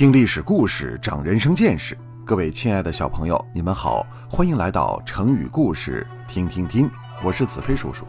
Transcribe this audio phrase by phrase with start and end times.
[0.00, 1.94] 听历史故事，长人生见识。
[2.24, 6.90] 各位亲爱的小朋友，你们好，欢迎来到成语故事听听听。
[7.22, 8.06] 我是子飞叔叔。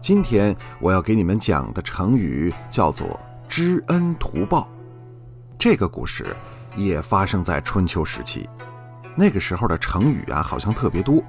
[0.00, 4.68] 今天我要给你们讲的成语叫做“知恩图报”。
[5.56, 6.34] 这个故事
[6.74, 8.48] 也发生在春秋时期，
[9.14, 11.22] 那个时候的成语啊，好像特别多。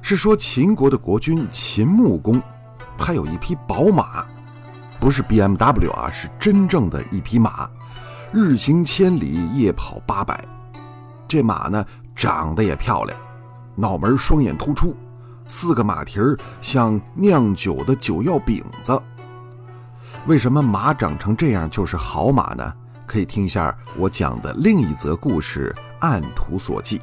[0.00, 2.40] 是说秦国的国君秦穆公，
[2.96, 4.24] 他有一匹宝马，
[5.00, 7.68] 不是 BMW 啊，是真正的一匹马，
[8.30, 10.44] 日行千里，夜跑八百。
[11.26, 13.18] 这马呢，长得也漂亮，
[13.74, 14.94] 脑门双眼突出，
[15.48, 19.00] 四个马蹄儿像酿酒的酒药饼子。
[20.26, 22.74] 为什么马长成这样就是好马呢？
[23.06, 26.98] 可以听一下我讲的另一则故事《按图索骥》。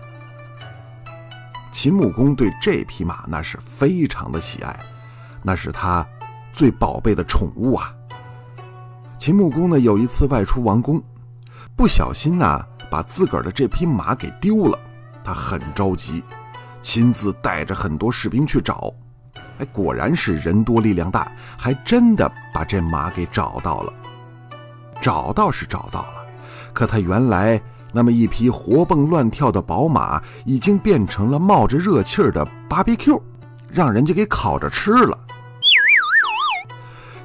[1.71, 4.79] 秦穆公对这匹马那是非常的喜爱，
[5.41, 6.05] 那是他
[6.53, 7.91] 最宝贝的宠物啊。
[9.17, 11.01] 秦穆公呢有一次外出王宫，
[11.75, 14.77] 不小心呢把自个儿的这匹马给丢了，
[15.23, 16.23] 他很着急，
[16.81, 18.93] 亲自带着很多士兵去找。
[19.59, 23.93] 哎，果然是人多力量大，还真的把这马给找到了。
[25.01, 26.25] 找到是找到了，
[26.73, 27.61] 可他原来。
[27.93, 33.21] 那么一匹活蹦乱跳的宝马，已经变成了冒着热气儿的 BBQ，
[33.69, 35.17] 让人家给烤着吃了。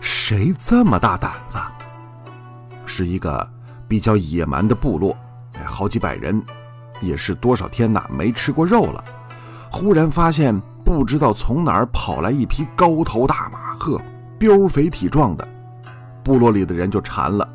[0.01, 1.59] 谁这么大胆子？
[2.87, 3.51] 是一个
[3.91, 5.17] 比较野蛮的部落，
[5.59, 6.41] 哎，好几百人，
[7.01, 9.03] 也是多少天呐没吃过肉了。
[9.69, 14.01] 忽然发现，不知道从哪儿跑来一匹高头大马，呵，
[14.39, 15.49] 膘肥体壮的，
[16.23, 17.49] 部落里的人就馋了，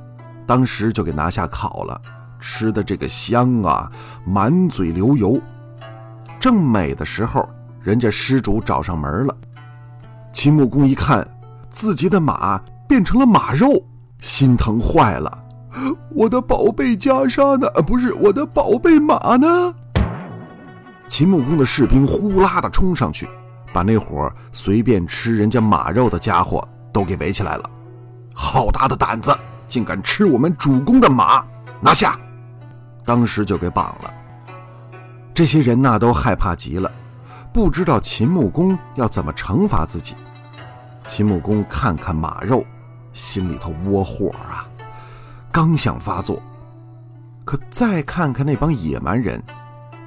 [0.45, 2.01] 当时就给拿下烤了。
[2.37, 3.89] 吃的这个香啊，
[4.25, 5.39] 满嘴流油。
[6.37, 7.47] 正美的时候，
[7.79, 9.33] 人家施主找上门了。
[10.33, 11.25] 秦穆公一看，
[11.69, 13.81] 自己的马变成了马肉，
[14.19, 15.44] 心疼坏了。
[16.09, 17.67] 我的宝贝袈裟呢？
[17.85, 19.73] 不是我的宝贝马呢？
[21.09, 23.27] 秦穆公的士兵呼啦的冲上去，
[23.73, 27.69] 把那伙随便吃人家马肉的家伙都给围起来了。
[28.33, 29.37] 好大的胆子，
[29.67, 31.45] 竟敢吃我们主公的马！
[31.79, 32.17] 拿下！
[33.05, 34.13] 当时就给绑了。
[35.33, 36.91] 这些人呐都害怕极了，
[37.53, 40.15] 不知道秦穆公要怎么惩罚自己。
[41.07, 42.65] 秦穆公看看马肉，
[43.13, 44.65] 心里头窝火啊，
[45.55, 46.43] 刚想发作，
[47.45, 49.41] 可再看看那帮野蛮人，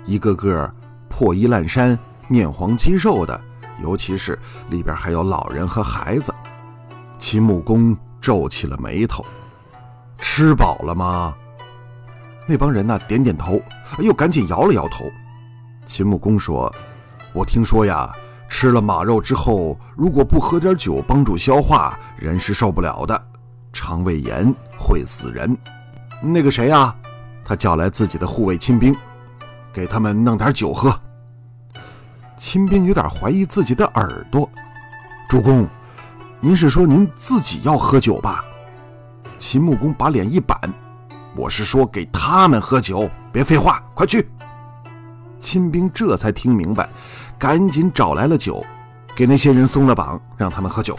[0.05, 0.71] 一个个
[1.09, 1.99] 破衣烂衫、
[2.29, 3.41] 面黄肌瘦的，
[3.83, 4.39] 尤其是
[4.69, 6.35] 里边还有老人和孩子。
[7.19, 9.25] 秦穆公皱起了眉头
[10.21, 11.33] ：“吃饱了吗？”
[12.47, 13.59] 那帮人呢，点点头，
[14.01, 15.07] 又赶紧摇了摇头。
[15.87, 16.71] 秦穆公说
[17.33, 18.13] ：“我听说呀，
[18.51, 23.28] 吃了马肉之后，如果不喝点酒帮助消化，人是受不了的，
[23.79, 25.57] 肠胃炎会死人。
[26.21, 26.93] 那个谁呀？
[27.45, 28.93] 他叫来自己的护卫亲兵，
[29.73, 30.93] 给他们弄点酒喝。”
[32.37, 34.51] 亲兵有点怀疑自己的耳朵。
[35.29, 35.65] 主公，
[36.41, 38.45] 您是说您自己要喝酒吧？
[39.39, 40.59] 秦穆公把脸一板。
[41.37, 44.29] 我是说给他们喝酒，别废话，快去！
[45.41, 46.89] 亲兵这才听明白，
[47.39, 48.65] 赶紧找来了酒，
[49.15, 50.99] 给那些人松了绑，让他们喝酒。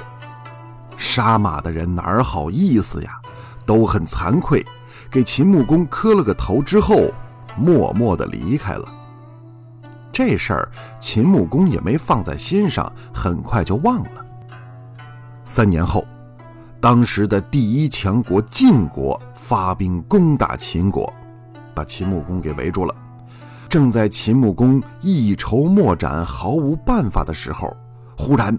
[1.11, 3.19] 杀马的人哪儿好意思呀，
[3.65, 4.63] 都很惭愧，
[5.09, 7.11] 给秦穆公磕了个头之后，
[7.57, 8.87] 默默地离开了。
[10.11, 14.23] 这事儿秦穆公也没放在心上，很快就忘了。
[15.45, 16.05] 三年后。
[16.81, 21.11] 当时的第一强国晋国发兵攻打秦国，
[21.73, 22.95] 把秦穆公给围住了。
[23.67, 27.75] 正在秦穆公一筹莫展、毫无办法的时候，
[28.15, 28.57] 忽然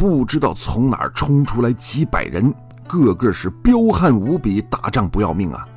[0.00, 2.50] 不知道从哪儿冲出来几百人，
[2.86, 5.68] 个个是彪悍无比，打仗不要命啊！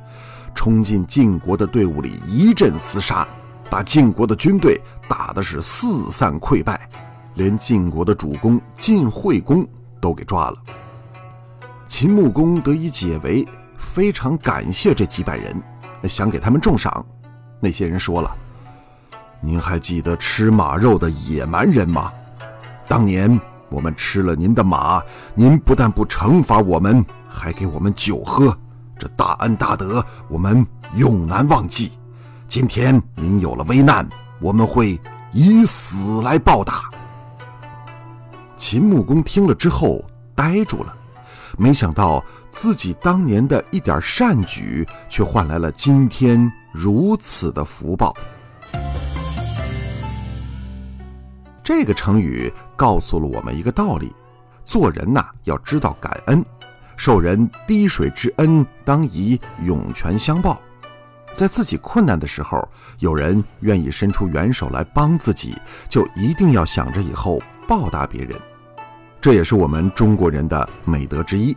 [0.54, 3.28] 冲进晋国的队伍里，一阵厮杀，
[3.68, 4.80] 把晋国的军队
[5.10, 6.88] 打的是四散溃败，
[7.34, 9.68] 连晋国的主公晋惠公
[10.00, 10.56] 都给抓了。
[11.86, 15.54] 秦穆公得以解围，非常感谢这几百人，
[16.08, 17.04] 想给他们重赏。
[17.60, 18.34] 那些人说了
[19.42, 22.10] ：“您还记得吃马肉的野蛮人吗？
[22.88, 23.38] 当年
[23.74, 25.02] 我们吃了您的马，
[25.34, 28.56] 您不但不惩罚我们，还给我们酒喝，
[28.96, 31.90] 这大恩大德我们永难忘记。
[32.46, 34.08] 今天您有了危难，
[34.40, 34.98] 我们会
[35.32, 36.82] 以死来报答。”
[38.56, 40.04] 秦穆公听了之后
[40.36, 40.94] 呆住了。
[41.58, 48.14] 没想到自己当年的一点善举，却换来了今天如此的福报。
[51.62, 54.14] 这个成语告诉了我们一个道理：
[54.64, 56.44] 做人呐，要知道感恩，
[56.96, 60.60] 受人滴水之恩，当以涌泉相报。
[61.36, 62.68] 在自己困难的时候，
[63.00, 65.56] 有人愿意伸出援手来帮自己，
[65.88, 68.38] 就一定要想着以后报答别人。
[69.20, 71.56] 这也是我们中国人的美德之一。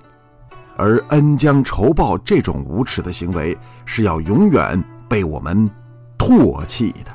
[0.77, 5.69] 而恩将仇报这种无耻的行为，是要永远被我们
[6.17, 7.11] 唾弃的。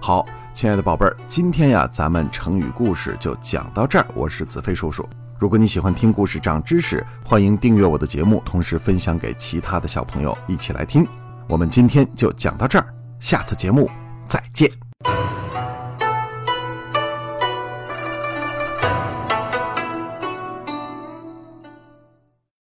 [0.00, 0.24] 好，
[0.56, 4.06] 亲爱的宝贝儿，今天呀，咱们成语故事就讲到这儿。
[4.14, 5.06] 我是子飞叔叔。
[5.38, 11.06] 如果你喜欢听故事、长知识，欢迎订阅我的节目，同时分享给其他的小朋友一起来听。
[11.46, 12.86] 我们今天就讲到这儿，
[13.20, 13.90] 下次节目
[14.26, 14.70] 再见。